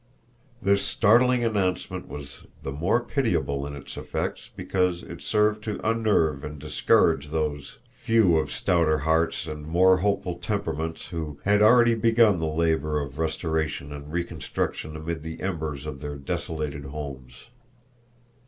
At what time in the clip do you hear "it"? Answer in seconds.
5.03-5.21